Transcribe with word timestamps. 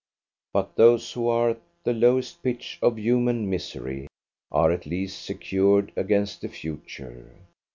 But 0.51 0.77
those 0.77 1.11
who 1.11 1.27
are 1.27 1.51
at 1.51 1.61
the 1.83 1.93
lowest 1.93 2.41
pitch 2.41 2.79
of 2.81 2.97
human 2.97 3.47
misery 3.47 4.07
are 4.51 4.71
at 4.71 4.87
least 4.87 5.21
secured 5.23 5.91
against 5.95 6.41
the 6.41 6.49
future. 6.49 7.35